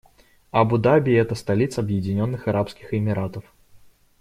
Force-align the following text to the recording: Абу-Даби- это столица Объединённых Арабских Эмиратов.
Абу-Даби- 0.51 1.13
это 1.13 1.35
столица 1.35 1.81
Объединённых 1.81 2.47
Арабских 2.47 2.91
Эмиратов. 2.95 3.43